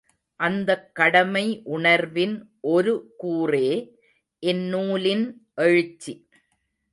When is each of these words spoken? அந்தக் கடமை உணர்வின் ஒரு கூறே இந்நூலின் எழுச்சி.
அந்தக் 0.39 0.95
கடமை 0.95 1.61
உணர்வின் 1.63 2.33
ஒரு 2.61 2.93
கூறே 3.23 3.69
இந்நூலின் 4.43 5.25
எழுச்சி. 5.55 6.13